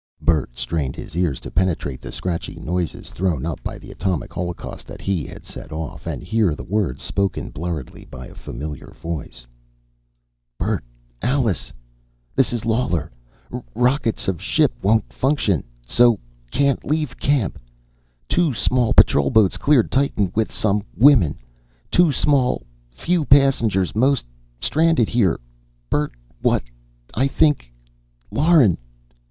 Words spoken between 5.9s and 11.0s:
and hear the words spoken blurredly by a familiar voice:"... Bert...